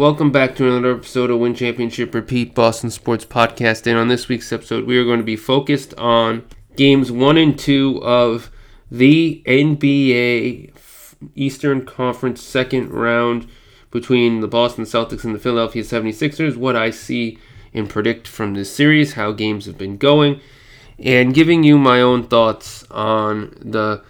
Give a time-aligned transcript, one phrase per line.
[0.00, 3.86] Welcome back to another episode of Win Championship Repeat Boston Sports Podcast.
[3.86, 7.58] And on this week's episode, we are going to be focused on games one and
[7.58, 8.50] two of
[8.90, 10.72] the NBA
[11.34, 13.46] Eastern Conference second round
[13.90, 17.36] between the Boston Celtics and the Philadelphia 76ers, what I see
[17.74, 20.40] and predict from this series, how games have been going,
[20.98, 24.02] and giving you my own thoughts on the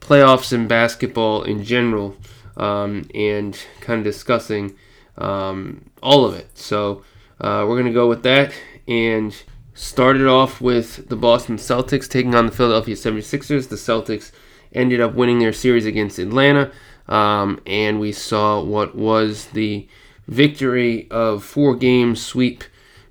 [0.00, 2.16] playoffs and basketball in general,
[2.56, 4.74] um, and kind of discussing
[5.18, 6.56] um, all of it.
[6.56, 7.02] So
[7.40, 8.52] uh, we're going to go with that
[8.86, 9.34] and
[9.74, 13.68] started off with the Boston Celtics taking on the Philadelphia 76ers.
[13.68, 14.30] The Celtics
[14.72, 16.72] ended up winning their series against Atlanta,
[17.08, 19.88] um, and we saw what was the
[20.26, 22.64] victory of four game sweep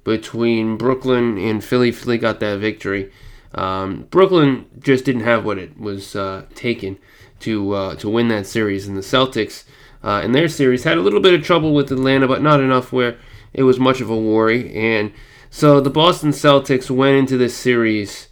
[0.04, 1.92] between Brooklyn and Philly.
[1.92, 3.12] Philly got that victory.
[3.56, 6.98] Um, Brooklyn just didn't have what it was uh, taken
[7.42, 9.64] to uh, to win that series, and the Celtics
[10.04, 12.92] uh, in their series had a little bit of trouble with Atlanta, but not enough
[12.92, 13.18] where
[13.54, 14.74] it was much of a worry.
[14.76, 15.12] And
[15.50, 18.28] so the Boston Celtics went into this series.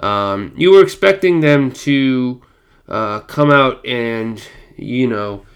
[0.00, 2.42] Um, you were expecting them to
[2.88, 4.42] uh, come out and
[4.76, 5.46] you know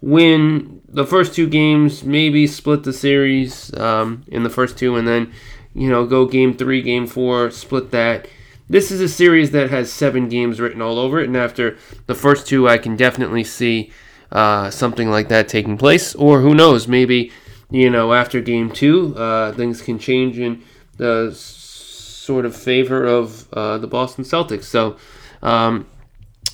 [0.00, 5.08] win the first two games, maybe split the series um, in the first two, and
[5.08, 5.32] then
[5.74, 8.28] you know go game three, game four, split that.
[8.68, 12.14] This is a series that has seven games written all over it, and after the
[12.14, 13.92] first two, I can definitely see
[14.32, 16.14] uh, something like that taking place.
[16.14, 17.32] Or who knows, maybe
[17.70, 20.62] you know after game two, uh, things can change in
[20.96, 24.64] the sort of favor of uh, the Boston Celtics.
[24.64, 24.96] So.
[25.42, 25.86] Um,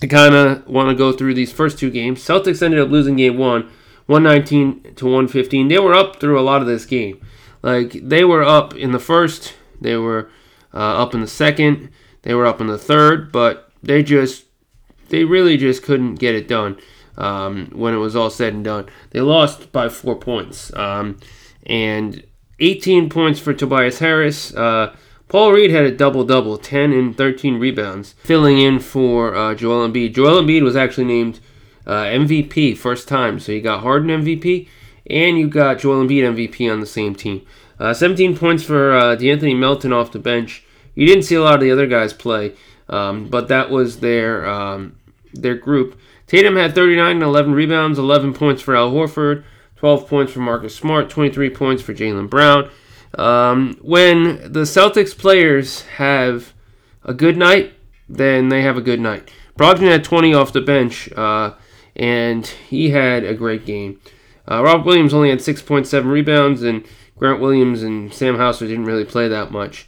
[0.03, 2.25] I kind of want to go through these first two games.
[2.25, 3.71] Celtics ended up losing game one,
[4.07, 5.69] 119 to 115.
[5.69, 7.25] They were up through a lot of this game.
[7.63, 10.29] Like, they were up in the first, they were
[10.75, 11.91] uh, up in the second,
[12.23, 14.47] they were up in the third, but they just,
[15.11, 16.77] they really just couldn't get it done
[17.17, 18.87] um, when it was all said and done.
[19.11, 20.73] They lost by four points.
[20.75, 21.19] Um,
[21.67, 22.23] and
[22.61, 24.55] 18 points for Tobias Harris.
[24.55, 24.95] Uh,
[25.29, 29.89] Paul Reed had a double double, 10 and 13 rebounds, filling in for uh, Joel
[29.89, 30.15] Embiid.
[30.15, 31.41] Joel Embiid was actually named
[31.87, 34.69] uh, MVP first time, so you got Harden MVP
[35.09, 37.45] and you got Joel Embiid MVP on the same team.
[37.79, 40.65] Uh, 17 points for uh, De'Anthony Melton off the bench.
[40.95, 42.55] You didn't see a lot of the other guys play,
[42.89, 44.99] um, but that was their um,
[45.33, 45.99] their group.
[46.33, 49.45] Tatum had 39 and 11 rebounds, 11 points for Al Horford,
[49.77, 52.71] 12 points for Marcus Smart, 23 points for Jaylen Brown.
[53.19, 56.55] Um, when the Celtics players have
[57.05, 57.75] a good night,
[58.09, 59.31] then they have a good night.
[59.59, 61.53] Brogdon had 20 off the bench, uh,
[61.95, 64.01] and he had a great game.
[64.51, 66.87] Uh, Rob Williams only had 6.7 rebounds, and
[67.19, 69.87] Grant Williams and Sam Hauser didn't really play that much.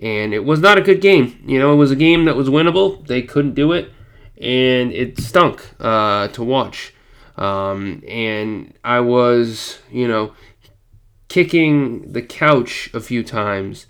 [0.00, 1.42] And it was not a good game.
[1.44, 3.04] You know, it was a game that was winnable.
[3.08, 3.92] They couldn't do it,
[4.40, 6.94] and it stunk uh, to watch.
[7.36, 10.32] Um, and I was, you know,
[11.28, 13.86] kicking the couch a few times,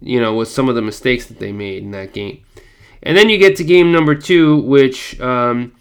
[0.00, 2.42] you know, with some of the mistakes that they made in that game.
[3.02, 5.72] And then you get to game number two, which um,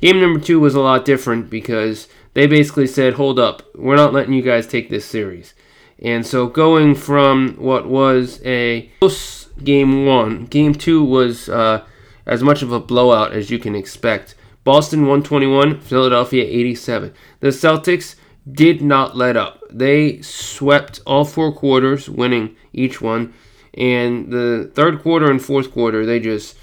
[0.00, 4.12] game number two was a lot different because they basically said, hold up, we're not
[4.12, 5.54] letting you guys take this series.
[6.00, 11.84] And so going from what was a close game one, game two was uh,
[12.26, 14.34] as much of a blowout as you can expect.
[14.64, 17.12] Boston 121, Philadelphia 87.
[17.40, 18.16] The Celtics
[18.50, 19.62] did not let up.
[19.70, 23.34] They swept all four quarters, winning each one.
[23.74, 26.56] And the third quarter and fourth quarter, they just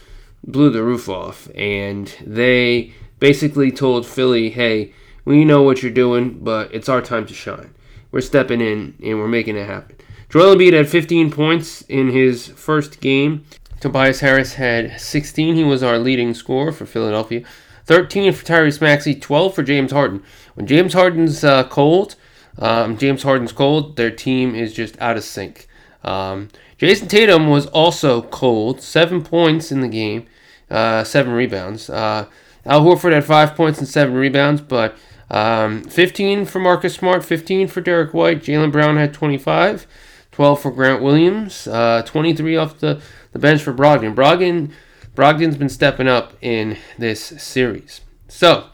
[0.44, 1.50] blew the roof off.
[1.56, 4.94] And they basically told Philly, hey,
[5.26, 7.74] we know what you're doing, but it's our time to shine.
[8.12, 9.98] We're stepping in and we're making it happen.
[10.30, 13.46] Joel Embiid had 15 points in his first game.
[13.82, 15.56] Tobias Harris had 16.
[15.56, 17.44] He was our leading scorer for Philadelphia.
[17.86, 20.24] 13 for Tyrese Maxey, 12 for James Harden.
[20.54, 22.16] When James Harden's uh, cold,
[22.60, 25.68] um, James Harden's cold, their team is just out of sync.
[26.04, 30.28] Um, Jayson Tatum was also cold, seven points in the game,
[30.70, 31.90] uh, seven rebounds.
[31.90, 32.28] Uh,
[32.66, 34.96] Al Horford had five points and seven rebounds, but
[35.32, 38.44] um, 15 for Marcus Smart, 15 for Derrick White.
[38.44, 39.88] Jaylen Brown had 25,
[40.32, 43.02] 12 for Grant Williams, uh, 23 off the,
[43.32, 44.16] the bench for Brogdon.
[44.16, 44.72] Brogdon.
[45.16, 48.02] Brogdon's been stepping up in this series.
[48.30, 48.68] So,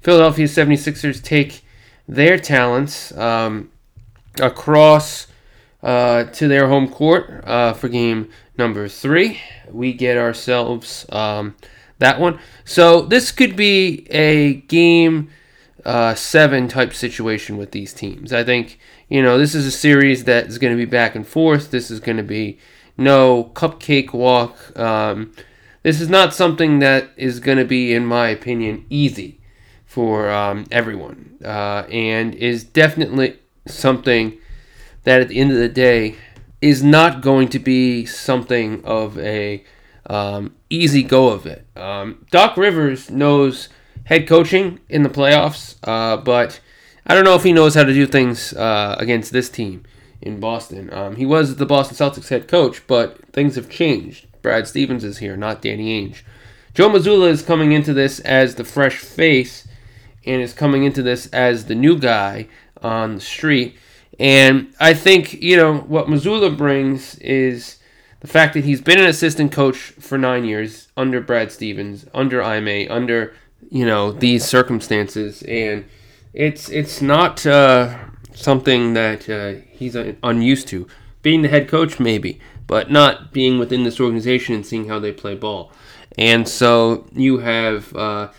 [0.00, 1.62] Philadelphia 76ers take
[2.06, 3.70] their talents um,
[4.40, 5.26] across
[5.82, 9.40] uh, to their home court uh, for game number three.
[9.70, 11.56] We get ourselves um,
[11.98, 12.38] that one.
[12.64, 15.30] So this could be a game
[15.84, 18.32] uh, seven type situation with these teams.
[18.32, 18.78] I think
[19.08, 21.70] you know this is a series that is going to be back and forth.
[21.70, 22.58] This is going to be
[23.00, 24.78] no cupcake walk.
[24.78, 25.32] Um,
[25.82, 29.40] this is not something that is going to be, in my opinion, easy
[29.86, 34.38] for um, everyone, uh, and is definitely something
[35.04, 36.16] that at the end of the day
[36.60, 39.64] is not going to be something of a
[40.06, 41.66] um, easy go of it.
[41.76, 43.70] Um, Doc Rivers knows
[44.04, 46.60] head coaching in the playoffs, uh, but
[47.06, 49.84] I don't know if he knows how to do things uh, against this team
[50.22, 50.92] in Boston.
[50.92, 54.26] Um, he was the Boston Celtics head coach, but things have changed.
[54.42, 56.22] Brad Stevens is here, not Danny Ainge.
[56.74, 59.66] Joe Mazzulla is coming into this as the fresh face
[60.24, 62.46] and is coming into this as the new guy
[62.82, 63.76] on the street.
[64.18, 67.78] And I think, you know, what Mazzulla brings is
[68.20, 72.42] the fact that he's been an assistant coach for nine years under Brad Stevens, under
[72.42, 73.34] Ime, under,
[73.70, 75.42] you know, these circumstances.
[75.44, 75.86] And
[76.34, 77.96] it's it's not uh,
[78.40, 80.86] something that uh, he's unused to.
[81.22, 85.12] Being the head coach, maybe, but not being within this organization and seeing how they
[85.12, 85.72] play ball.
[86.16, 88.30] And so you have uh,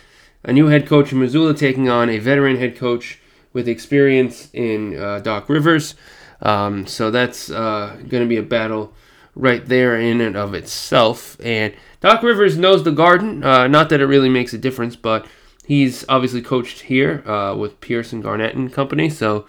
[0.42, 3.20] a new head coach in Mazzulla taking on a veteran head coach
[3.52, 5.94] with experience in uh, Doc Rivers.
[6.40, 8.92] Um, so that's uh, going to be a battle
[9.34, 11.36] right there in and of itself.
[11.42, 13.44] And Doc Rivers knows the Garden.
[13.44, 15.26] Uh, not that it really makes a difference, but
[15.64, 19.08] he's obviously coached here uh, with Pierce and Garnett and company.
[19.08, 19.46] So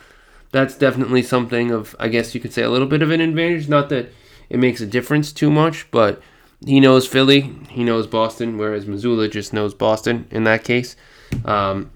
[0.53, 3.67] that's definitely something of, I guess you could say, a little bit of an advantage.
[3.67, 4.13] Not that
[4.49, 6.21] it makes a difference too much, but
[6.65, 10.95] he knows Philly, he knows Boston, whereas Mazzulla just knows Boston in that case.
[11.43, 11.91] Um,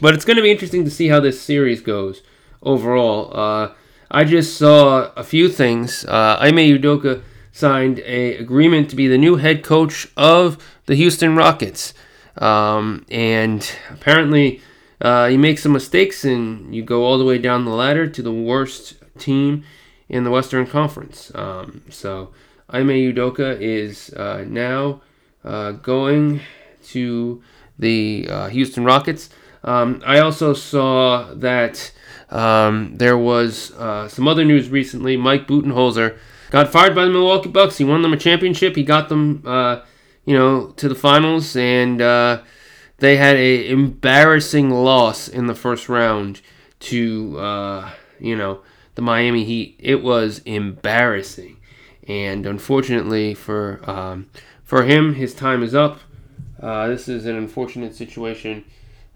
[0.00, 2.22] but it's going to be interesting to see how this series goes
[2.60, 3.34] overall.
[3.34, 3.72] Uh,
[4.10, 6.04] I just saw a few things.
[6.04, 7.22] Uh, Ime Udoka
[7.52, 11.94] signed a agreement to be the new head coach of the Houston Rockets,
[12.36, 14.60] um, and apparently
[15.00, 18.22] uh, you make some mistakes and you go all the way down the ladder to
[18.22, 19.64] the worst team
[20.08, 21.32] in the Western Conference.
[21.34, 22.30] Um, so
[22.70, 25.02] Ime Udoka is uh, now
[25.44, 26.40] uh, going
[26.88, 27.42] to
[27.78, 29.30] the uh, Houston Rockets.
[29.62, 31.92] Um, I also saw that
[32.30, 35.16] um, there was uh, some other news recently.
[35.16, 36.18] Mike Budenholzer
[36.50, 37.78] got fired by the Milwaukee Bucks.
[37.78, 38.76] He won them a championship.
[38.76, 39.80] He got them, uh,
[40.24, 42.00] you know, to the finals, and
[42.98, 46.40] they had a embarrassing loss in the first round
[46.80, 48.60] to, uh, you know,
[48.94, 49.76] the Miami Heat.
[49.78, 51.58] It was embarrassing,
[52.08, 54.28] and unfortunately for um,
[54.64, 56.00] for him, his time is up.
[56.60, 58.64] Uh, this is an unfortunate situation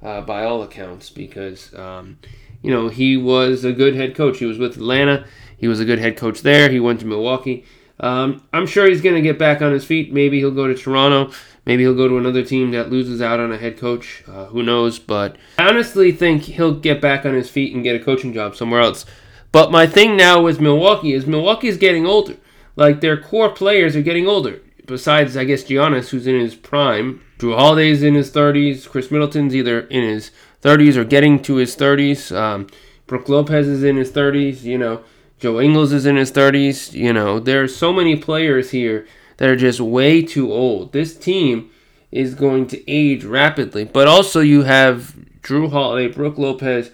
[0.02, 2.18] uh, by all accounts because um,
[2.62, 4.38] you know he was a good head coach.
[4.38, 5.26] He was with Atlanta.
[5.56, 6.70] He was a good head coach there.
[6.70, 7.64] He went to Milwaukee.
[7.98, 10.10] Um, I'm sure he's going to get back on his feet.
[10.12, 11.32] Maybe he'll go to Toronto.
[11.66, 14.24] Maybe he'll go to another team that loses out on a head coach.
[14.26, 14.98] Uh, who knows?
[14.98, 18.56] But I honestly think he'll get back on his feet and get a coaching job
[18.56, 19.04] somewhere else.
[19.52, 22.36] But my thing now with Milwaukee is Milwaukee is getting older.
[22.76, 24.60] Like their core players are getting older.
[24.86, 28.88] Besides, I guess Giannis, who's in his prime, Jrue Holiday's in his 30s.
[28.88, 30.30] Khris Middleton's either in his
[30.62, 32.34] 30s or getting to his 30s.
[32.34, 32.66] Um,
[33.06, 34.62] Brook Lopez is in his 30s.
[34.62, 35.02] You know,
[35.38, 36.92] Joe Ingles is in his 30s.
[36.92, 39.06] You know, there are so many players here
[39.40, 40.92] that are just way too old.
[40.92, 41.70] This team
[42.12, 43.84] is going to age rapidly.
[43.84, 46.90] But also, you have Jrue Holiday, Brook Lopez,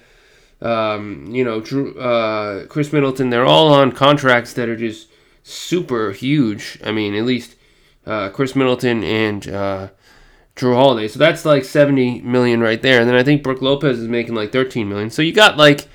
[0.63, 3.31] um, you know, Jrue, uh, Khris Middleton.
[3.31, 5.09] They're all on contracts that are just
[5.43, 6.79] super huge.
[6.85, 7.57] I mean, at least
[8.07, 9.89] uh, Khris Middleton and uh,
[10.55, 11.09] Jrue Holiday.
[11.09, 13.01] So that's like 70 million right there.
[13.01, 15.11] And then I think Brook Lopez is making like 13 million.
[15.11, 15.89] So you got like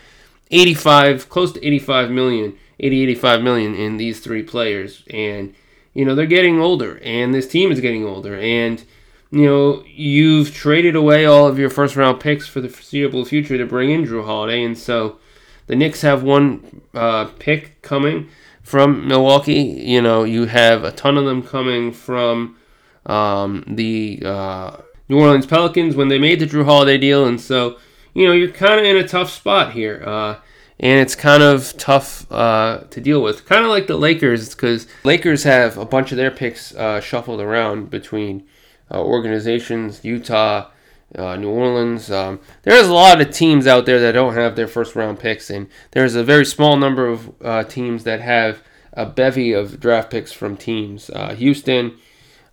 [0.51, 5.05] 85, close to 85 million, 80, 85 million in these three players.
[5.09, 5.55] And,
[5.93, 6.99] you know, they're getting older.
[7.03, 8.35] And this team is getting older.
[8.35, 8.83] And,
[9.31, 13.57] you know, you've traded away all of your first round picks for the foreseeable future
[13.57, 14.63] to bring in Jrue Holiday.
[14.63, 15.19] And so
[15.67, 18.29] the Knicks have one uh, pick coming
[18.61, 19.53] from Milwaukee.
[19.53, 22.57] You know, you have a ton of them coming from
[23.05, 24.77] um, the uh,
[25.09, 27.77] New Orleans Pelicans when they made the Jrue Holiday deal, and so
[28.13, 30.35] you know you're kind of in a tough spot here, uh,
[30.81, 33.45] and it's kind of tough uh, to deal with.
[33.45, 37.39] Kind of like the Lakers, because Lakers have a bunch of their picks uh, shuffled
[37.39, 38.43] around between
[38.91, 40.67] uh, organizations, Utah.
[41.13, 42.09] Uh, New Orleans.
[42.09, 45.49] Um, there's a lot of teams out there that don't have their first round picks,
[45.49, 50.09] and there's a very small number of uh, teams that have a bevy of draft
[50.09, 51.09] picks from teams.
[51.09, 51.97] Uh, Houston,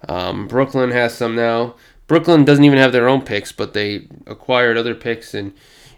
[0.09, 1.77] um, Brooklyn has some now.
[2.09, 5.53] Brooklyn doesn't even have their own picks, but they acquired other picks, and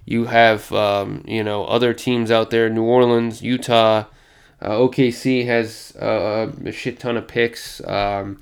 [0.04, 2.68] you have um, you know other teams out there.
[2.68, 4.04] New Orleans, Utah,
[4.60, 8.40] uh, OKC has uh, a shit ton of picks, um,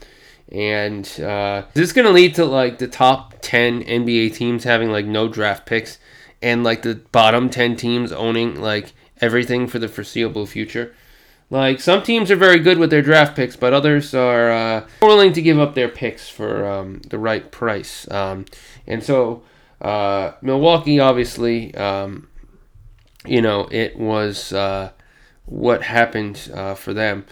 [0.50, 5.06] and uh, this is gonna lead to like the top ten NBA teams having like
[5.06, 5.98] no draft picks,
[6.42, 10.94] and like the bottom ten teams owning like everything for the foreseeable future.
[11.50, 15.32] Like some teams are very good with their draft picks, but others are uh, willing
[15.32, 18.10] to give up their picks for um, the right price.
[18.10, 18.44] Um,
[18.86, 19.42] and so
[19.80, 22.28] uh, Milwaukee obviously um,
[23.26, 24.90] you know, it was uh,
[25.44, 27.26] what happened uh, for them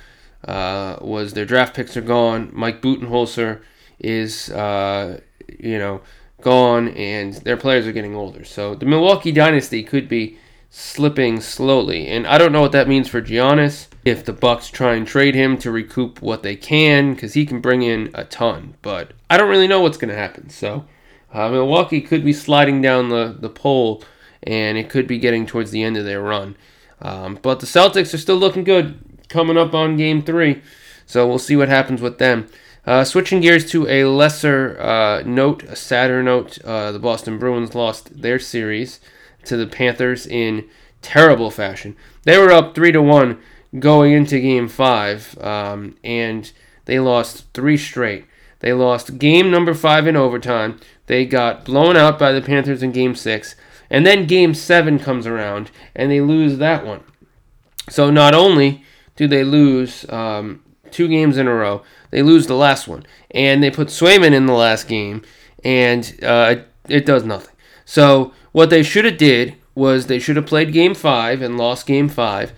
[0.44, 2.50] uh, was their draft picks are gone.
[2.52, 3.62] Mike Budenholzer
[3.98, 5.20] is, uh,
[5.58, 6.02] you know,
[6.42, 8.44] gone, and their players are getting older.
[8.44, 10.38] So the Milwaukee dynasty could be
[10.70, 13.88] slipping slowly, and I don't know what that means for Giannis.
[14.04, 17.60] If the Bucks try and trade him to recoup what they can, because he can
[17.60, 20.50] bring in a ton, but I don't really know what's going to happen.
[20.50, 20.84] So
[21.36, 24.02] uh, Milwaukee could be sliding down the the pole,
[24.42, 26.56] and it could be getting towards the end of their run.
[27.02, 30.62] Um, but the Celtics are still looking good coming up on game three.
[31.04, 32.46] So we'll see what happens with them.
[32.86, 37.74] Uh, switching gears to a lesser uh, note, a sadder note, uh, the Boston Bruins
[37.74, 39.00] lost their series
[39.44, 40.68] to the Panthers in
[41.02, 41.96] terrible fashion.
[42.22, 43.40] They were up three to one
[43.78, 46.50] going into Game Five, um, and
[46.86, 48.24] they lost three straight.
[48.60, 50.80] They lost game number five in overtime.
[51.06, 53.54] They got blown out by the Panthers in Game Six,
[53.90, 57.02] and then Game Seven comes around and they lose that one.
[57.88, 58.82] So not only
[59.14, 61.82] do they lose um, two games in a row?
[62.10, 65.22] They lose the last one, and they put Swayman in the last game,
[65.64, 66.56] and uh,
[66.88, 67.54] it does nothing.
[67.84, 71.86] So what they should have did was they should have played Game Five and lost
[71.86, 72.52] Game Five,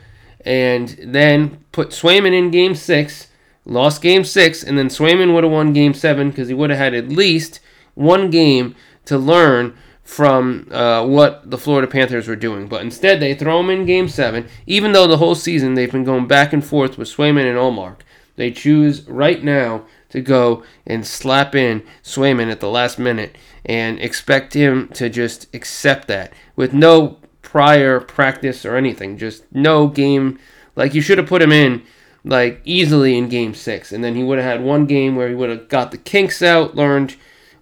[0.45, 3.29] and then put Swayman in Game Six,
[3.65, 6.79] lost Game Six, and then Swayman would have won Game Seven because he would have
[6.79, 7.61] had at least
[7.99, 8.75] one game
[9.05, 12.67] to learn from uh, what the Florida Panthers were doing.
[12.67, 16.05] But instead, they throw him in Game 7, even though the whole season they've been
[16.05, 17.99] going back and forth with Swayman and Ullmark.
[18.37, 23.37] They choose right now to go and slap in Swayman at the last minute
[23.67, 29.19] and expect him to just accept that with no prior practice or anything.
[29.19, 30.39] Just no game.
[30.75, 31.83] Like, you should have put him in
[32.25, 35.35] like easily in game six and then he would have had one game where he
[35.35, 37.17] would have got the kinks out learned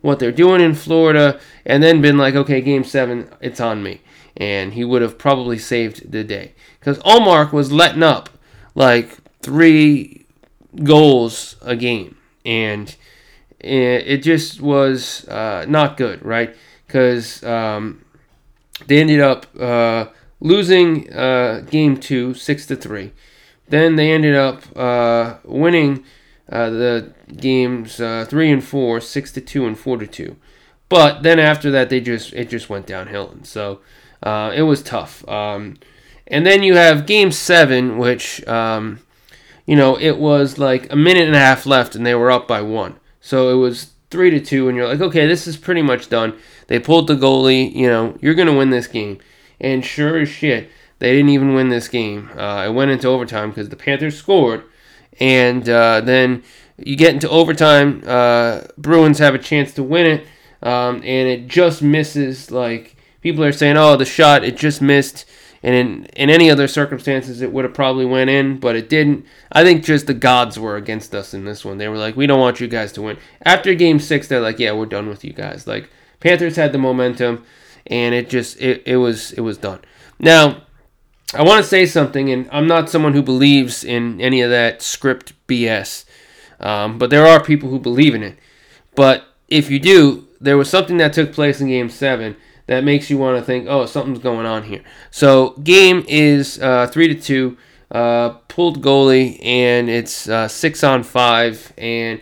[0.07, 4.01] what they're doing in Florida, and then been like, okay, game seven, it's on me.
[4.37, 6.55] And he would have probably saved the day.
[6.79, 8.31] Because Ullmark was letting up
[8.75, 10.27] like three
[10.85, 12.17] goals a game.
[12.45, 12.95] And
[13.59, 16.55] it just was uh, not good, right?
[16.87, 18.05] Because um,
[18.87, 20.07] they ended up uh,
[20.39, 23.13] losing uh, game two, six to three.
[23.69, 26.05] Then they ended up uh, winning
[26.49, 30.37] uh, the games uh, three and four, six to two, and four to two.
[30.89, 33.81] But then after that, they just it just went downhill, and so
[34.23, 35.27] uh, it was tough.
[35.29, 35.79] Um,
[36.27, 39.01] and then you have game seven, which um,
[39.67, 42.47] you know it was like a minute and a half left, and they were up
[42.47, 42.99] by one.
[43.21, 46.39] So it was three to two, and you're like, okay, this is pretty much done.
[46.69, 47.75] They pulled the goalie.
[47.75, 49.19] You know, you're gonna win this game.
[49.61, 52.31] And sure as shit, they didn't even win this game.
[52.37, 54.65] Uh, it went into overtime because the Panthers scored
[55.19, 56.43] and uh, then
[56.79, 58.03] you get into overtime.
[58.07, 60.27] Uh, Bruins have a chance to win it,
[60.63, 62.51] um, and it just misses.
[62.51, 65.25] Like people are saying, "Oh, the shot it just missed."
[65.63, 69.25] And in, in any other circumstances, it would have probably went in, but it didn't.
[69.51, 71.79] I think just the gods were against us in this one.
[71.79, 74.59] They were like, "We don't want you guys to win." After Game Six, they're like,
[74.59, 75.91] "Yeah, we're done with you guys." Like
[76.21, 77.45] Panthers had the momentum,
[77.87, 79.81] and it just it, it was it was done.
[80.19, 80.63] Now
[81.35, 84.81] I want to say something, and I'm not someone who believes in any of that
[84.81, 86.05] script BS,
[86.61, 88.39] um, but there are people who believe in it.
[88.95, 92.37] But if you do, there was something that took place in Game 7
[92.67, 94.83] that makes you want to think, oh, something's going on here.
[95.11, 97.57] So, game is uh, 3 to 2,
[97.93, 102.21] uh, pulled goalie, and it's uh, 6 on 5, and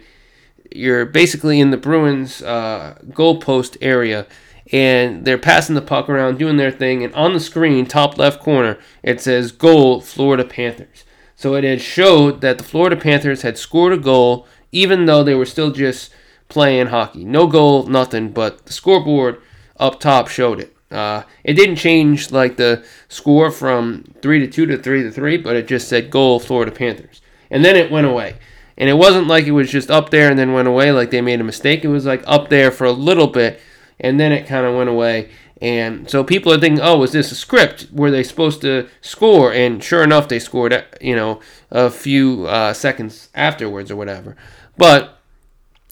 [0.71, 4.26] you're basically in the Bruins' uh, goalpost area
[4.73, 8.41] and they're passing the puck around, doing their thing, and on the screen, top left
[8.41, 11.03] corner, it says goal Florida Panthers.
[11.45, 15.35] So it had showed that the Florida Panthers had scored a goal, even though they
[15.35, 16.11] were still just
[16.49, 17.23] playing hockey.
[17.23, 19.43] No goal, nothing, but the scoreboard
[19.77, 20.75] up top showed it.
[20.91, 25.37] Uh, it didn't change like the score from three to two to three to three,
[25.37, 27.21] but it just said goal Florida Panthers,
[27.51, 28.39] and then it went away.
[28.79, 31.21] And it wasn't like it was just up there and then went away like they
[31.21, 31.85] made a mistake.
[31.85, 33.61] It was like up there for a little bit
[34.01, 35.31] and then it kind of went away.
[35.64, 37.88] And so people are thinking, oh, is this a script?
[37.90, 39.50] Were they supposed to score?
[39.50, 41.40] And sure enough, they scored, uh, you know,
[41.71, 44.37] a few uh, seconds afterwards or whatever.
[44.76, 45.18] But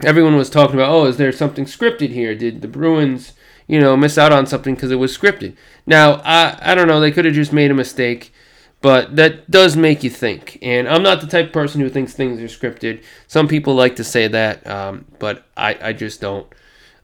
[0.04, 2.34] everyone was talking about, oh, is there something scripted here?
[2.34, 3.32] Did the Bruins,
[3.66, 5.56] you know, miss out on something because it was scripted?
[5.86, 7.00] Now, I, I don't know.
[7.00, 8.30] They could have just made a mistake.
[8.82, 10.58] But that does make you think.
[10.60, 13.02] And I'm not the type of person who thinks things are scripted.
[13.26, 16.46] Some people like to say that, um, but I, I just don't.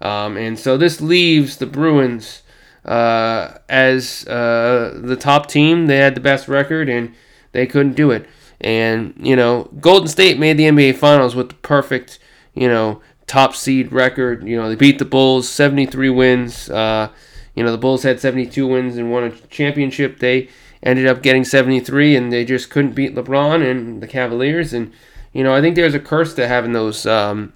[0.02, 2.42] Um, and so this leaves the Bruins
[2.88, 5.86] uh, as uh, the top team.
[5.86, 7.14] They had the best record, and
[7.52, 8.26] they couldn't do it.
[8.60, 12.18] And you know, Golden State made the NBA Finals with the perfect,
[12.54, 14.48] you know, top seed record.
[14.48, 16.70] You know, they beat the Bulls, 73 wins.
[16.70, 17.10] Uh,
[17.54, 20.18] you know, the Bulls had 72 wins and won a championship.
[20.18, 20.48] They
[20.82, 24.72] ended up getting 73, and they just couldn't beat LeBron and the Cavaliers.
[24.72, 24.92] And
[25.34, 27.52] you know, I think there's a curse to having those, um,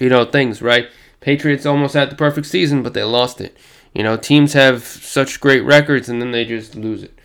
[0.00, 0.88] you know, things, right?
[1.20, 3.56] Patriots almost had the perfect season, but they lost it.
[3.94, 7.18] You know, teams have such great records, and then they just lose it.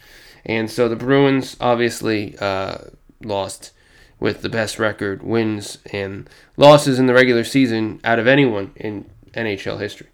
[0.45, 2.77] And so the Bruins obviously uh,
[3.23, 3.71] lost
[4.19, 9.09] with the best record, wins and losses in the regular season out of anyone in
[9.33, 10.07] NHL history.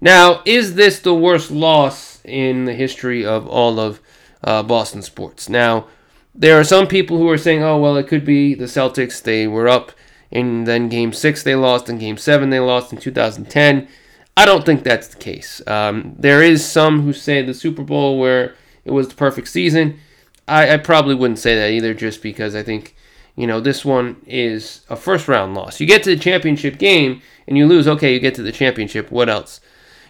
[0.00, 4.00] Now, is this the worst loss in the history of all of
[4.42, 5.48] uh, Boston sports?
[5.48, 5.86] Now,
[6.34, 9.22] there are some people who are saying, oh, well, it could be the Celtics.
[9.22, 9.92] They were up
[10.32, 11.88] in then game six, they lost.
[11.88, 13.86] In game seven, they lost in 2010.
[14.34, 15.60] I don't think that's the case.
[15.66, 20.00] Um, there is some who say the Super Bowl where it was the perfect season.
[20.48, 22.96] I, I probably wouldn't say that either, just because I think
[23.36, 25.80] you know this one is a first round loss.
[25.80, 27.86] You get to the championship game and you lose.
[27.86, 29.10] Okay, you get to the championship.
[29.10, 29.60] What else?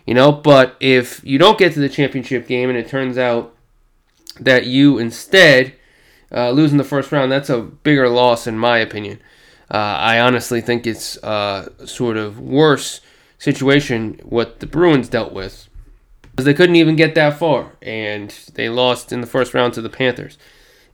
[0.06, 3.54] You know, but if you don't get to the championship game and it turns out
[4.40, 5.74] that you instead
[6.32, 9.20] uh, losing the first round, that's a bigger loss in my opinion.
[9.72, 13.00] Uh, I honestly think it's a sort of worse
[13.38, 15.68] situation what the Bruins dealt with
[16.30, 19.82] because they couldn't even get that far and they lost in the first round to
[19.82, 20.38] the Panthers.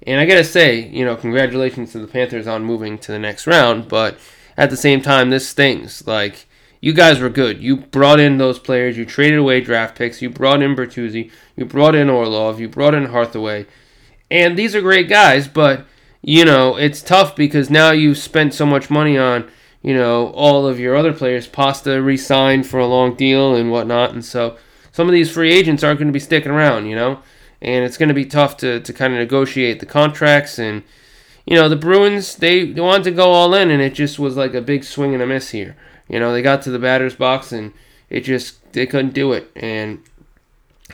[0.06, 3.47] And I gotta say, you know, congratulations to the Panthers on moving to the next
[3.47, 4.16] round, but
[4.58, 6.06] at the same time, this stings.
[6.06, 6.47] Like,
[6.80, 7.62] you guys were good.
[7.62, 8.99] You brought in those players.
[8.99, 10.20] You traded away draft picks.
[10.20, 11.30] You brought in Bertuzzi.
[11.56, 12.61] You brought in Orlov.
[12.61, 13.66] You brought in Hathaway.
[14.30, 15.87] And these are great guys, but
[16.22, 19.48] you know it's tough because now you've spent so much money on
[19.82, 21.46] you know all of your other players.
[21.46, 24.56] Pasta re-signed for a long deal and whatnot, and so
[24.92, 26.87] some of these free agents aren't going to be sticking around.
[26.87, 27.20] You know,
[27.60, 30.82] and it's going to be tough to to kind of negotiate the contracts and.
[31.46, 32.34] You know the Bruins.
[32.34, 35.14] They, they wanted to go all in, and it just was like a big swing
[35.14, 35.78] and a miss here.
[36.06, 37.72] You know they got to the batter's box, and
[38.10, 39.50] it just they couldn't do it.
[39.56, 40.02] And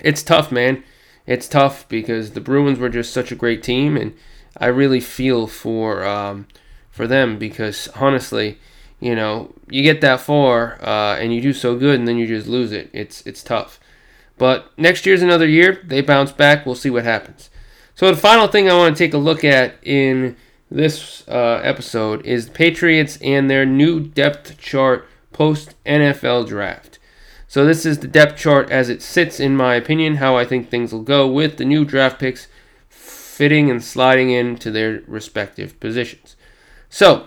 [0.01, 0.85] it's tough, man
[1.27, 4.15] it's tough because the Bruins were just such a great team, and
[4.59, 6.47] I really feel for um,
[6.91, 8.59] for them because honestly,
[9.01, 12.27] you know, you get that far uh, and you do so good, and then you
[12.27, 12.91] just lose it.
[12.93, 13.81] It's it's tough.
[14.39, 15.81] But next year's another year.
[15.85, 16.67] They bounce back.
[16.67, 17.51] We'll see what happens.
[17.95, 20.37] So the final thing I want to take a look at in
[20.71, 26.99] this uh, episode is the Patriots and their new depth chart post NFL draft.
[27.47, 30.69] So this is the depth chart as it sits, in my opinion, how I think
[30.69, 32.49] things will go with the new draft picks
[33.35, 36.37] fitting and sliding into their respective positions.
[36.89, 37.27] So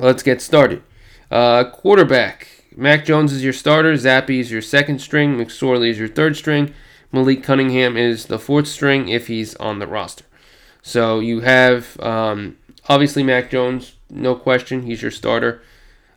[0.00, 0.82] let's get started.
[1.30, 2.48] Uh, quarterback.
[2.76, 3.94] Mac Jones is your starter.
[3.94, 5.36] Zappe is your second string.
[5.36, 6.74] McSorley is your third string.
[7.12, 10.24] Malik Cunningham is the fourth string if he's on the roster.
[10.82, 12.56] So you have um,
[12.88, 15.62] obviously Mac Jones, no question, he's your starter.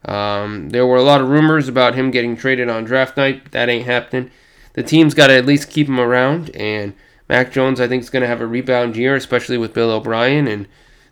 [0.06, 3.52] Um, there were a lot of rumors about him getting traded on draft night.
[3.52, 4.32] That ain't happening.
[4.73, 6.93] The team's got to at least keep him around, and
[7.29, 10.47] Mac Jones, I think, is going to have a rebound year, especially with Bill O'Brien
[10.47, 10.67] and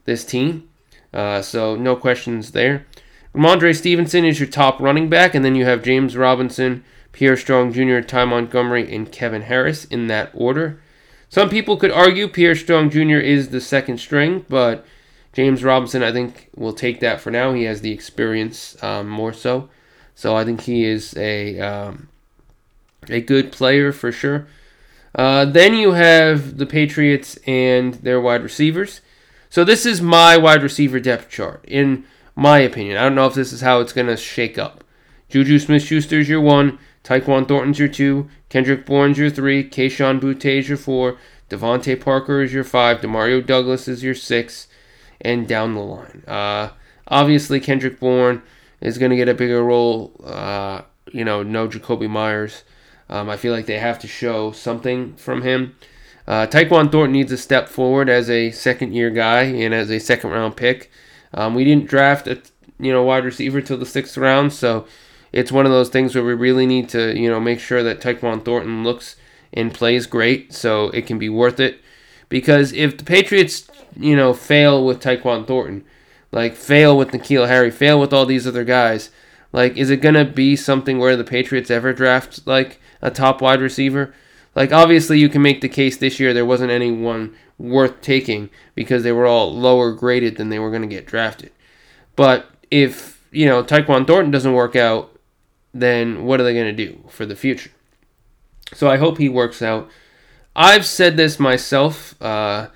[0.05, 0.67] this team.
[1.13, 2.85] Uh, so no questions there.
[3.35, 7.73] Rhamondre Stevenson is your top running back, and then you have James Robinson, Pierre Strong
[7.73, 10.81] Jr., Ty Montgomery, and Kevin Harris in that order.
[11.29, 13.17] Some people could argue Pierre Strong Jr.
[13.17, 14.85] is the second string, but
[15.33, 17.53] James Robinson, I think, will take that for now.
[17.53, 19.69] He has the experience um, more so.
[20.15, 22.09] So I think he is a um,
[23.07, 24.47] a good player for sure.
[25.17, 29.01] Uh, then you have the Patriots and their wide receivers.
[29.49, 32.97] So this is my wide receiver depth chart, in my opinion.
[32.97, 34.83] I don't know if this is how it's going to shake up.
[35.29, 36.77] Juju Smith-Schuster is your one.
[37.03, 38.29] Tyquan Thornton's your two.
[38.49, 39.67] Kendrick Bourne's your three.
[39.67, 41.17] Boutte is your four.
[41.49, 42.99] DeVante Parker is your five.
[42.99, 44.67] Demario Douglas is your six
[45.21, 46.23] and down the line.
[46.27, 46.69] Uh,
[47.07, 48.43] obviously, Kendrick Bourne
[48.81, 50.13] is going to get a bigger role.
[50.23, 52.63] Uh, you know, no Jakobi Meyers.
[53.09, 55.75] Um, I feel like they have to show something from him.
[56.27, 59.99] Uh, Tyquan Thornton needs a step forward as a second year guy and as a
[59.99, 60.91] second round pick.
[61.33, 62.41] Um, we didn't draft a
[62.79, 64.85] you know wide receiver till the sixth round, so
[65.31, 68.01] it's one of those things where we really need to you know make sure that
[68.01, 69.15] Tyquan Thornton looks
[69.53, 71.79] and plays great, so it can be worth it.
[72.29, 75.83] Because if the Patriots you know, fail with Tyquan Thornton,
[76.31, 79.09] like fail with N'Keal Harry, fail with all these other guys.
[79.53, 83.61] Like, is it gonna be something where the Patriots ever draft like a top wide
[83.61, 84.13] receiver?
[84.55, 89.03] Like, obviously, you can make the case this year there wasn't anyone worth taking because
[89.03, 91.51] they were all lower graded than they were gonna get drafted.
[92.15, 95.17] But if you know Tyquan Thornton doesn't work out,
[95.73, 97.71] then what are they gonna do for the future?
[98.73, 99.89] So I hope he works out.
[100.55, 102.19] I've said this myself.
[102.21, 102.69] Uh,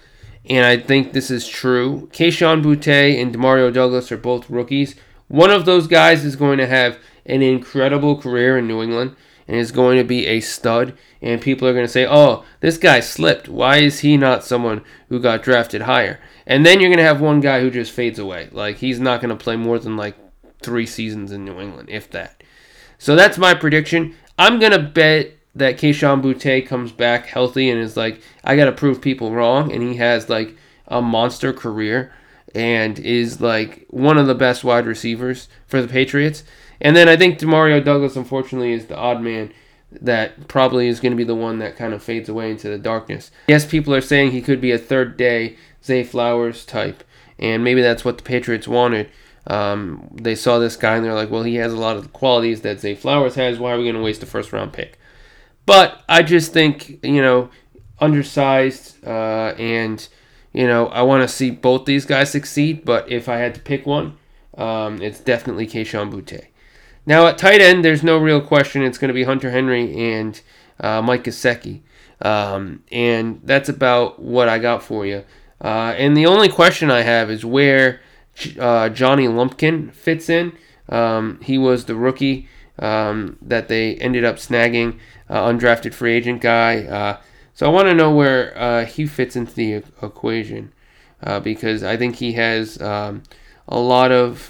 [0.50, 2.10] and I think this is true.
[2.12, 4.96] Kayshon Boutte and Demario Douglas are both rookies.
[5.28, 9.16] One of those guys is going to have an incredible career in New England,
[9.52, 10.98] and is going to be a stud.
[11.22, 13.50] And people are going to say, oh, this guy slipped.
[13.50, 16.22] Why is he not someone who got drafted higher?
[16.48, 18.48] And then you're going to have one guy who just fades away.
[18.54, 20.16] Like, he's not going to play more than like
[20.62, 22.42] three seasons in New England, if that.
[22.98, 24.16] So that's my prediction.
[24.40, 28.66] I'm going to bet that Kayshon Boutte comes back healthy and is like, I got
[28.66, 29.70] to prove people wrong.
[29.74, 30.56] And he has like
[30.88, 32.14] a monster career
[32.56, 36.46] and is like one of the best wide receivers for the Patriots.
[36.82, 39.54] And then I think Demario Douglas, unfortunately, is the odd man
[39.92, 42.78] that probably is going to be the one that kind of fades away into the
[42.78, 43.30] darkness.
[43.48, 47.04] Yes, people are saying he could be a third day Zay Flowers type,
[47.38, 49.10] and maybe that's what the Patriots wanted.
[49.48, 52.10] Um, they saw this guy and they're like, well, he has a lot of the
[52.10, 53.60] qualities that Zay Flowers has.
[53.60, 55.00] Why are we going to waste a first round pick?
[55.66, 57.50] But I just think, you know,
[58.00, 60.08] undersized uh, and,
[60.54, 62.86] you know, I want to see both these guys succeed.
[62.86, 64.18] But if I had to pick one,
[64.58, 66.48] um, it's definitely Kayshon Boutte.
[67.06, 68.84] Now at tight end, there's no real question.
[68.84, 70.40] It's going to be Hunter Henry and
[70.80, 71.82] uh, Mike Gesicki.
[72.22, 75.24] Um, and that's about what I got for you.
[75.60, 78.02] Uh, and the only question I have is where
[78.60, 80.54] uh, Johnny Lumpkin fits in.
[80.90, 86.42] Um, he was the rookie um, that they ended up snagging, uh, undrafted free agent
[86.42, 86.84] guy.
[86.84, 87.18] Uh,
[87.54, 90.74] so I want to know where uh, he fits into the equation
[91.44, 93.24] because I think he has um,
[93.68, 94.50] a lot of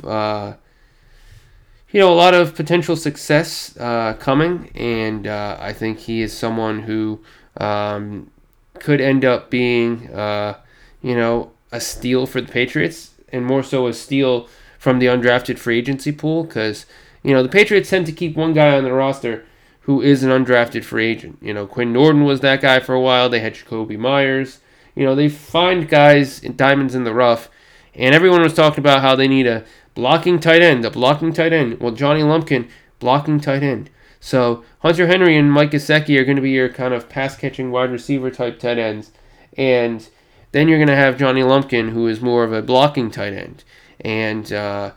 [1.91, 6.35] you know, a lot of potential success uh, coming, and uh, I think he is
[6.35, 7.19] someone who
[7.57, 8.31] um,
[8.75, 10.57] could end up being, uh,
[11.01, 14.47] you know, a steal for the Patriots, and more so a steal
[14.79, 16.85] from the undrafted free agency pool, because
[17.23, 19.45] you know the Patriots tend to keep one guy on the roster
[19.81, 21.37] who is an undrafted free agent.
[21.41, 23.29] You know, Quinn Norton was that guy for a while.
[23.29, 24.59] They had Jakobi Meyers.
[24.95, 27.49] You know, they find guys, diamonds in the rough,
[27.95, 31.53] and everyone was talking about how they need a blocking tight end, a blocking tight
[31.53, 31.79] end.
[31.79, 33.89] Well, Johnny Lumpkin, blocking tight end.
[34.19, 37.71] So Hunter Henry and Mike Gesicki are going to be your kind of pass catching
[37.71, 39.11] wide receiver type tight ends.
[39.57, 40.07] And
[40.51, 43.63] then you're going to have Johnny Lumpkin, who is more of a blocking tight end.
[43.99, 44.91] And, uh,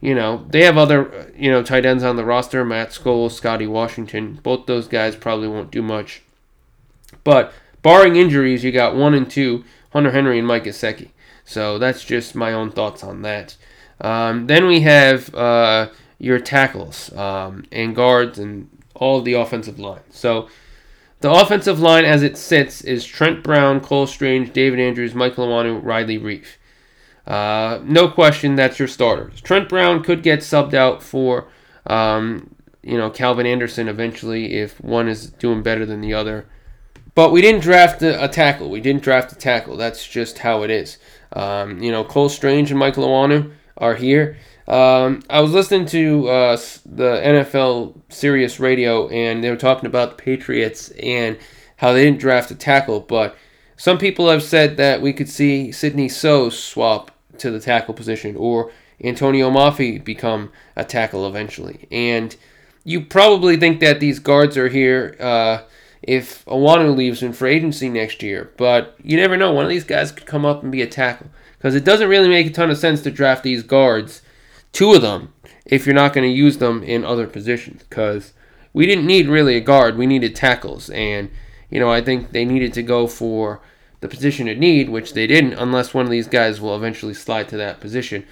[0.00, 3.66] you know, they have other, you know, tight ends on the roster Matt Sokol, Scotty
[3.66, 4.38] Washington.
[4.42, 6.22] Both those guys probably won't do much.
[7.24, 11.10] But barring injuries, you got one and two Hunter Henry and Mike Gesicki.
[11.44, 13.56] So that's just my own thoughts on that.
[14.00, 20.02] Um, then we have uh, your tackles um, and guards and all the offensive line.
[20.10, 20.48] So
[21.20, 25.82] the offensive line as it sits is Trent Brown, Cole Strange, David Andrews, Michael Onwenu,
[25.82, 26.56] Riley Reiff.
[27.26, 29.40] Uh, no question, that's your starters.
[29.40, 31.48] Trent Brown could get subbed out for,
[31.86, 36.46] um, you know, Calvin Anderson eventually if one is doing better than the other.
[37.14, 38.70] But we didn't draft a, a tackle.
[38.70, 39.76] We didn't draft a tackle.
[39.76, 40.98] That's just how it is.
[41.32, 44.36] Um, you know, Cole Strange and Michael Onwenu, are here.
[44.66, 50.10] Um, I was listening to uh, the NFL Sirius Radio, and they were talking about
[50.10, 51.38] the Patriots and
[51.76, 53.00] how they didn't draft a tackle.
[53.00, 53.36] But
[53.76, 58.36] some people have said that we could see Sidy Sow swap to the tackle position,
[58.36, 58.70] or
[59.02, 61.88] Antonio Mafi become a tackle eventually.
[61.90, 62.36] And
[62.84, 65.62] you probably think that these guards are here uh,
[66.02, 69.52] if Onwenu leaves in free agency next year, but you never know.
[69.52, 71.28] One of these guys could come up and be a tackle
[71.58, 74.22] because it doesn't really make a ton of sense to draft these guards,
[74.72, 75.32] two of them,
[75.66, 77.82] if you're not going to use them in other positions.
[77.88, 78.32] Because
[78.72, 81.30] we didn't need really a guard, we needed tackles, and
[81.70, 83.60] you know I think they needed to go for
[84.00, 87.48] the position of need, which they didn't, unless one of these guys will eventually slide
[87.48, 88.24] to that position,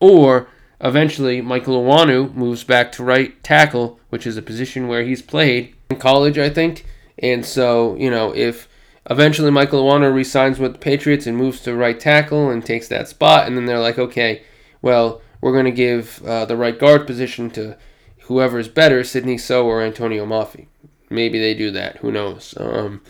[0.00, 0.48] or
[0.80, 5.74] eventually Michael Onwenu moves back to right tackle, which is a position where he's played
[5.90, 6.84] in college, I think.
[7.18, 8.68] And so, you know, if
[9.10, 13.08] Eventually, Michael Onwenu resigns with the Patriots and moves to right tackle and takes that
[13.08, 13.46] spot.
[13.46, 14.42] And then they're like, okay,
[14.80, 17.76] well, we're going to give uh, the right guard position to
[18.22, 20.66] whoever is better, Sidy Sow or Antonio Mafi.
[21.10, 21.98] Maybe they do that.
[21.98, 22.54] Who knows?
[22.56, 23.02] Um,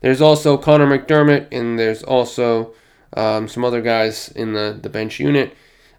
[0.00, 2.72] there's also Connor McDermott, and there's also
[3.16, 5.54] um, some other guys in the, the bench unit.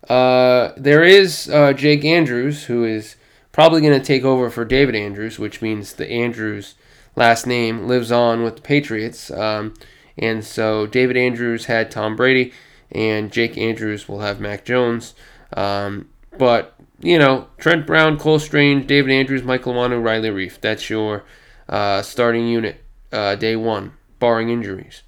[0.09, 3.15] Uh, there is uh, Jake Andrews, who is
[3.51, 6.75] probably going to take over for David Andrews, which means the Andrews
[7.15, 9.31] last name lives on with the Patriots.
[9.31, 9.73] Um,
[10.17, 12.53] and so David Andrews had Tom Brady,
[12.91, 15.13] and Jake Andrews will have Mac Jones.
[15.53, 20.59] Um, but, you know, Trent Brown, Cole Strange, David Andrews, Michael Onwenu, Riley Reiff.
[20.59, 21.23] That's your
[21.67, 25.03] uh, starting unit uh, day one, barring injuries.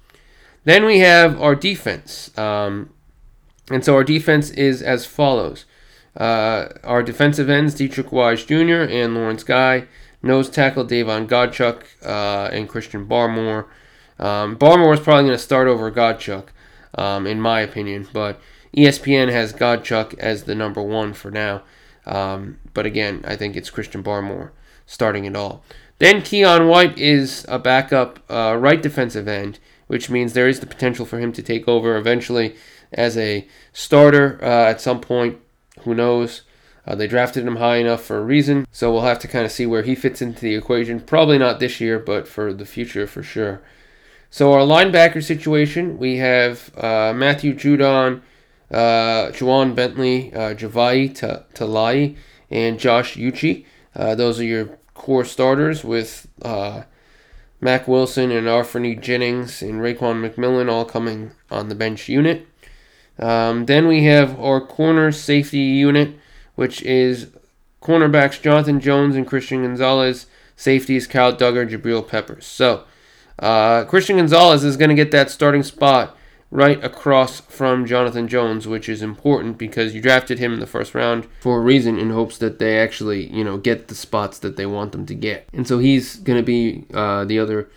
[0.64, 2.36] Then we have our defense.
[2.38, 2.90] Um,
[3.70, 5.64] and so our defense is as follows.
[6.16, 8.82] Uh, our defensive ends, Deatrich Wise Jr.
[8.90, 9.86] and Lawrence Guy.
[10.24, 13.66] Nose tackle Davon Godchaux uh, and Christian Barmore.
[14.18, 16.46] Um, Barmore is probably going to start over Godchaux,
[16.96, 18.40] um, in my opinion, but
[18.76, 21.62] ESPN has Godchaux as the number one for now.
[22.06, 24.50] Um, but again, I think it's Christian Barmore
[24.86, 25.62] starting it all.
[25.98, 30.66] Then Keion White is a backup uh, right defensive end, which means there is the
[30.66, 32.56] potential for him to take over eventually
[32.92, 35.38] as a starter uh, at some point.
[35.80, 36.42] Who knows?
[36.86, 39.52] Uh, they drafted him high enough for a reason, so we'll have to kind of
[39.52, 41.00] see where he fits into the equation.
[41.00, 43.62] Probably not this year, but for the future for sure.
[44.30, 48.20] So our linebacker situation, we have uh, Matthew Judon,
[48.70, 51.16] uh, Ja'Whaun Bentley, uh, Jahlani
[51.54, 52.16] Tavai,
[52.50, 53.64] and Josh Uche.
[53.94, 56.82] Uh, those are your core starters with uh,
[57.60, 62.46] Mack Wilson and Anfernee Jennings and Raekwon McMillan all coming on the bench unit.
[63.18, 66.18] Um, then we have our corner safety unit,
[66.54, 67.30] which is
[67.82, 72.46] cornerbacks Jonathan Jones and Christian Gonzalez, safeties Kyle Dugger, Jabril Peppers.
[72.46, 72.84] So
[73.38, 76.16] uh, Christian Gonzalez is going to get that starting spot
[76.50, 80.94] right across from Jonathan Jones, which is important because you drafted him in the first
[80.94, 84.56] round for a reason in hopes that they actually, you know, get the spots that
[84.56, 85.48] they want them to get.
[85.52, 87.68] And so he's going to be uh, the other,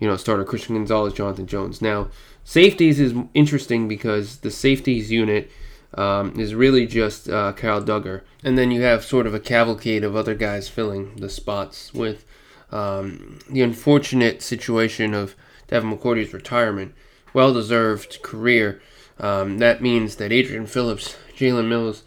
[0.00, 1.82] you know, starter, Christian Gonzalez, Jonathan Jones.
[1.82, 2.08] Now,
[2.42, 5.50] safeties is interesting because the safeties unit
[5.94, 8.22] um, is really just uh, Kyle Dugger.
[8.42, 12.24] And then you have sort of a cavalcade of other guys filling the spots with
[12.70, 15.34] um, the unfortunate situation of
[15.68, 16.94] Devin McCourty's retirement
[17.34, 18.80] well deserved career.
[19.18, 22.02] Um, that means that Adrian Phillips, Jalen Mills,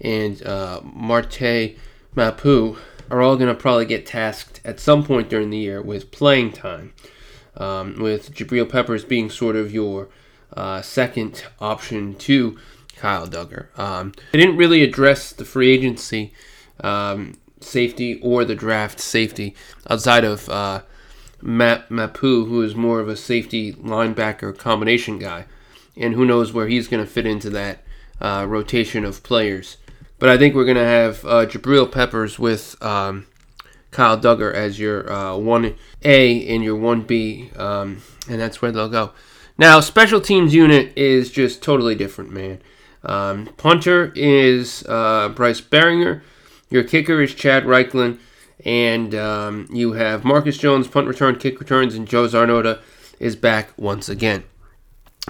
[0.00, 1.76] and uh, Marte
[2.14, 2.76] Mapu
[3.10, 6.52] are all going to probably get tasked at some point during the year with playing
[6.52, 6.92] time,
[7.56, 10.08] um, with Jabril Peppers being sort of your
[10.54, 12.58] uh, second option to
[12.96, 13.76] Kyle Dugger.
[13.78, 16.32] Um, they didn't really address the free agency
[16.80, 19.54] um, safety or the draft safety
[19.88, 20.82] outside of uh,
[21.40, 25.46] Matt Mapu, who is more of a safety linebacker combination guy,
[25.96, 27.82] and who knows where he's going to fit into that
[28.20, 29.76] uh, rotation of players.
[30.18, 33.26] But I think we're going to have uh, Jabril Peppers with um,
[33.90, 39.12] Kyle Dugger as your uh, 1A and your 1B, um, and that's where they'll go.
[39.58, 42.60] Now, special teams unit is just totally different, man.
[43.06, 46.22] Um, punter is uh, Bryce Baringer.
[46.68, 48.18] Your kicker is Chad Ryland.
[48.64, 52.80] And um, you have Marcus Jones, punt return, kick returns, and Joe Cardona
[53.20, 54.44] is back once again.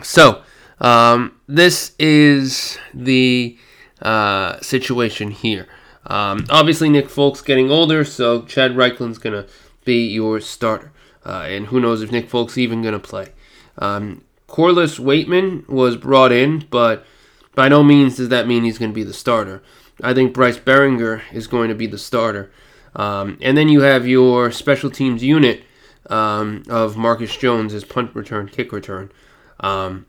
[0.02, 0.42] So,
[0.80, 3.58] um, this is the
[4.00, 5.66] uh, situation here.
[6.06, 9.50] Um, obviously, Nick Folk's getting older, so Chad Ryland's going to
[9.84, 10.92] be your starter.
[11.24, 13.32] Uh, and who knows if Nick Folk's even going to play.
[13.78, 17.04] Um, Corliss Waitman was brought in, but
[17.56, 19.62] by no means does that mean he's going to be the starter.
[20.02, 22.52] I think Bryce Baringer is going to be the starter.
[22.94, 25.64] Um, and then you have your special teams unit
[26.08, 29.10] um, of Marcus Jones as punt return, kick return.
[29.58, 30.06] Um,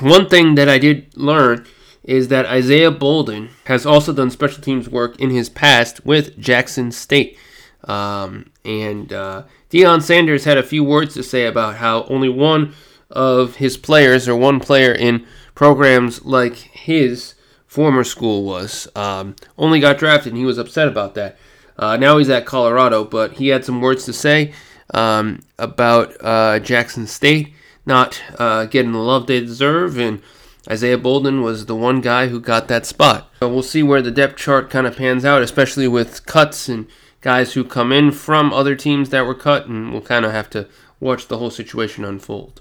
[0.00, 1.66] one thing that I did learn
[2.02, 6.90] is that Isaiah Bolden has also done special teams work in his past with Jackson
[6.90, 7.38] State.
[7.84, 12.74] Um, and uh, Deion Sanders had a few words to say about how only one
[13.10, 17.34] of his players, or one player in programs like his
[17.66, 21.38] former school was, um, only got drafted, and he was upset about that.
[21.78, 24.52] Uh, now he's at Colorado, but he had some words to say
[24.92, 30.22] um, about uh, Jackson State not uh, getting the love they deserve, and
[30.70, 33.28] Isaiah Bolden was the one guy who got that spot.
[33.40, 36.86] So we'll see where the depth chart kind of pans out, especially with cuts and
[37.20, 40.50] guys who come in from other teams that were cut, and we'll kind of have
[40.50, 40.68] to
[41.00, 42.60] watch the whole situation unfold.